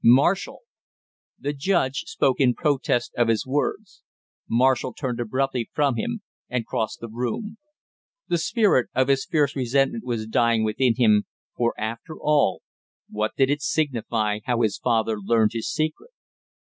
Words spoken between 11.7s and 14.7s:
after all, what did it signify how